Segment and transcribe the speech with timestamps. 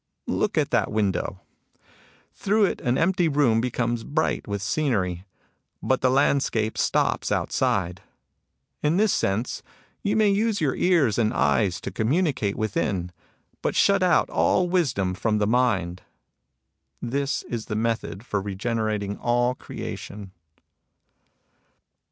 [0.41, 1.41] Look at that window.
[2.33, 5.25] Through it an empty room becomes bright with scenery;
[5.83, 8.01] but the landscape stops outside....
[8.81, 9.61] In this sense,
[10.01, 13.11] you may use your ears and eyes to com municate within,
[13.61, 16.01] but shut out all wisdom from the mind....
[16.99, 20.31] This is the method for regener ating all creation."